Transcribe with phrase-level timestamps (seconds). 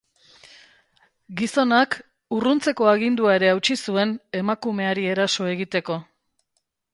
[1.41, 1.97] Gizonak
[2.37, 6.01] urruntzeko agindua ere hautsi zuen emakumeari eraso egiteko.